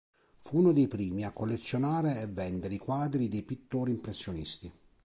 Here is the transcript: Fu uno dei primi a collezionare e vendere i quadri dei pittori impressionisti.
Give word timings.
Fu 0.37 0.57
uno 0.57 0.71
dei 0.71 0.87
primi 0.87 1.25
a 1.25 1.31
collezionare 1.31 2.21
e 2.21 2.25
vendere 2.25 2.73
i 2.73 2.77
quadri 2.79 3.27
dei 3.29 3.43
pittori 3.43 3.91
impressionisti. 3.91 4.73